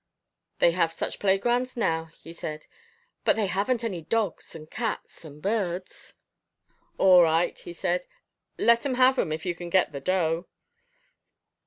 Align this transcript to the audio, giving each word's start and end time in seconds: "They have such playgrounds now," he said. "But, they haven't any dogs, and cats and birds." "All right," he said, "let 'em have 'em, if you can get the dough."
"They 0.57 0.71
have 0.71 0.91
such 0.91 1.19
playgrounds 1.19 1.77
now," 1.77 2.05
he 2.05 2.33
said. 2.33 2.65
"But, 3.23 3.35
they 3.35 3.45
haven't 3.45 3.83
any 3.83 4.01
dogs, 4.01 4.55
and 4.55 4.67
cats 4.67 5.23
and 5.23 5.43
birds." 5.43 6.15
"All 6.97 7.21
right," 7.21 7.59
he 7.59 7.71
said, 7.71 8.07
"let 8.57 8.83
'em 8.83 8.95
have 8.95 9.19
'em, 9.19 9.31
if 9.31 9.45
you 9.45 9.53
can 9.53 9.69
get 9.69 9.91
the 9.91 10.01
dough." 10.01 10.47